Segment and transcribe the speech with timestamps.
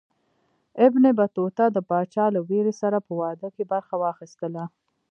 [0.85, 4.63] ابن بطوطه د پاچا له ورېرې سره په واده کې برخه واخیستله.